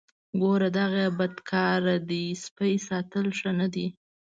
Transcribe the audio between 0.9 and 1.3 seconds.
یې